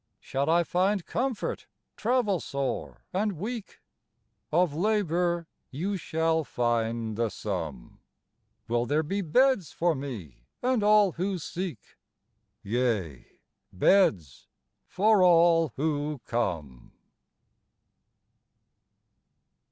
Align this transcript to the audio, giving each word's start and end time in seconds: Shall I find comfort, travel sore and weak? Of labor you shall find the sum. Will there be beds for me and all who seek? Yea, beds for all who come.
Shall 0.19 0.49
I 0.49 0.63
find 0.63 1.05
comfort, 1.05 1.67
travel 1.95 2.39
sore 2.39 3.05
and 3.13 3.33
weak? 3.33 3.81
Of 4.51 4.73
labor 4.73 5.47
you 5.69 5.95
shall 5.95 6.43
find 6.43 7.15
the 7.15 7.29
sum. 7.29 7.99
Will 8.67 8.87
there 8.87 9.03
be 9.03 9.21
beds 9.21 9.71
for 9.71 9.93
me 9.93 10.47
and 10.63 10.81
all 10.81 11.11
who 11.11 11.37
seek? 11.37 11.99
Yea, 12.63 13.27
beds 13.71 14.47
for 14.87 15.21
all 15.21 15.71
who 15.75 16.19
come. 16.25 16.93